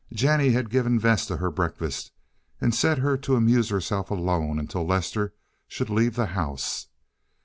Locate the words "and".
2.59-2.73